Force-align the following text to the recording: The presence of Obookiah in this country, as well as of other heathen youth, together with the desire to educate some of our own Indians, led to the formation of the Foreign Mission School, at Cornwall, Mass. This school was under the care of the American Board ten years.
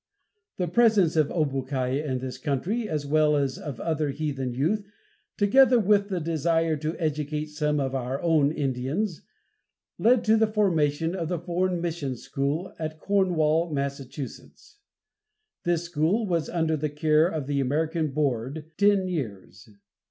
The 0.57 0.67
presence 0.67 1.15
of 1.15 1.27
Obookiah 1.29 2.03
in 2.03 2.17
this 2.17 2.39
country, 2.39 2.89
as 2.89 3.05
well 3.05 3.35
as 3.35 3.59
of 3.59 3.79
other 3.79 4.09
heathen 4.09 4.51
youth, 4.55 4.83
together 5.37 5.77
with 5.79 6.09
the 6.09 6.19
desire 6.19 6.75
to 6.77 6.97
educate 6.99 7.49
some 7.51 7.79
of 7.79 7.93
our 7.93 8.19
own 8.23 8.51
Indians, 8.51 9.21
led 9.99 10.23
to 10.23 10.37
the 10.37 10.47
formation 10.47 11.13
of 11.13 11.27
the 11.27 11.37
Foreign 11.37 11.79
Mission 11.81 12.15
School, 12.15 12.73
at 12.79 12.97
Cornwall, 12.97 13.69
Mass. 13.71 14.01
This 15.63 15.83
school 15.83 16.25
was 16.25 16.49
under 16.49 16.75
the 16.75 16.89
care 16.89 17.27
of 17.27 17.45
the 17.45 17.59
American 17.59 18.07
Board 18.11 18.71
ten 18.79 19.07
years. 19.07 19.69